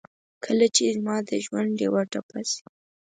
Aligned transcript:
کله 0.43 0.65
چې 0.75 0.83
زما 0.97 1.15
دژوندډېوه 1.29 2.01
ټپه 2.11 2.39
شي 2.49 2.63